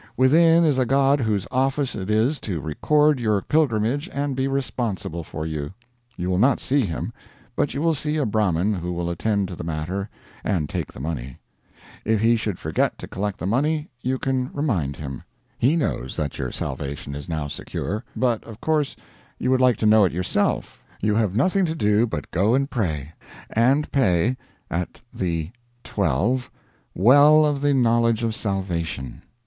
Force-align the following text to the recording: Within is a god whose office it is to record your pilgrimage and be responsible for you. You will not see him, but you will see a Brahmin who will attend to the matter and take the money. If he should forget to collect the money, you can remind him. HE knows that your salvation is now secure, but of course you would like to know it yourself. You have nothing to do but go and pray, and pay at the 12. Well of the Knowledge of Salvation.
Within 0.17 0.63
is 0.65 0.79
a 0.79 0.85
god 0.87 1.19
whose 1.21 1.45
office 1.51 1.93
it 1.93 2.09
is 2.09 2.39
to 2.39 2.59
record 2.59 3.19
your 3.19 3.39
pilgrimage 3.43 4.09
and 4.11 4.35
be 4.35 4.47
responsible 4.47 5.23
for 5.23 5.45
you. 5.45 5.73
You 6.17 6.27
will 6.31 6.39
not 6.39 6.59
see 6.59 6.87
him, 6.87 7.13
but 7.55 7.75
you 7.75 7.83
will 7.83 7.93
see 7.93 8.17
a 8.17 8.25
Brahmin 8.25 8.73
who 8.73 8.93
will 8.93 9.11
attend 9.11 9.47
to 9.49 9.55
the 9.55 9.63
matter 9.63 10.09
and 10.43 10.67
take 10.67 10.91
the 10.91 10.99
money. 10.99 11.37
If 12.03 12.19
he 12.21 12.35
should 12.35 12.57
forget 12.57 12.97
to 12.97 13.07
collect 13.07 13.37
the 13.37 13.45
money, 13.45 13.91
you 14.01 14.17
can 14.17 14.49
remind 14.55 14.95
him. 14.95 15.21
HE 15.59 15.75
knows 15.75 16.15
that 16.15 16.39
your 16.39 16.51
salvation 16.51 17.13
is 17.13 17.29
now 17.29 17.47
secure, 17.47 18.03
but 18.15 18.43
of 18.45 18.59
course 18.59 18.95
you 19.37 19.51
would 19.51 19.61
like 19.61 19.77
to 19.77 19.85
know 19.85 20.03
it 20.03 20.11
yourself. 20.13 20.81
You 21.03 21.13
have 21.13 21.35
nothing 21.35 21.65
to 21.65 21.75
do 21.75 22.07
but 22.07 22.31
go 22.31 22.55
and 22.55 22.67
pray, 22.67 23.11
and 23.51 23.91
pay 23.91 24.35
at 24.71 25.01
the 25.13 25.51
12. 25.83 26.49
Well 26.95 27.45
of 27.45 27.61
the 27.61 27.75
Knowledge 27.75 28.23
of 28.23 28.33
Salvation. 28.33 29.21